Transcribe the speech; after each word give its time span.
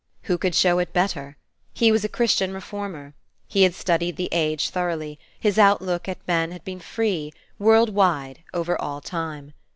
Who 0.23 0.39
could 0.39 0.55
show 0.55 0.79
it 0.79 0.93
better? 0.93 1.37
He 1.75 1.91
was 1.91 2.03
a 2.03 2.09
Christian 2.09 2.55
reformer; 2.55 3.13
he 3.47 3.61
had 3.61 3.75
studied 3.75 4.15
the 4.15 4.29
age 4.31 4.69
thoroughly; 4.71 5.19
his 5.39 5.59
outlook 5.59 6.09
at 6.09 6.27
man 6.27 6.51
had 6.53 6.63
been 6.63 6.79
free, 6.79 7.31
world 7.59 7.91
wide, 7.93 8.43
over 8.51 8.75
all 8.81 8.99
time. 8.99 9.53